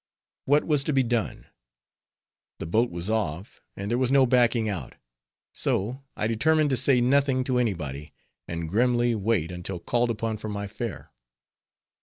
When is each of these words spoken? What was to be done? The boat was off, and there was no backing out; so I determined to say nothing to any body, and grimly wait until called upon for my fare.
What 0.45 0.63
was 0.63 0.83
to 0.85 0.93
be 0.93 1.03
done? 1.03 1.45
The 2.57 2.65
boat 2.65 2.89
was 2.89 3.07
off, 3.07 3.61
and 3.77 3.91
there 3.91 3.99
was 3.99 4.09
no 4.11 4.25
backing 4.25 4.67
out; 4.67 4.95
so 5.53 6.01
I 6.17 6.25
determined 6.25 6.71
to 6.71 6.75
say 6.77 7.01
nothing 7.01 7.43
to 7.43 7.59
any 7.59 7.75
body, 7.75 8.11
and 8.47 8.67
grimly 8.67 9.13
wait 9.13 9.51
until 9.51 9.77
called 9.77 10.09
upon 10.09 10.37
for 10.37 10.49
my 10.49 10.65
fare. 10.65 11.11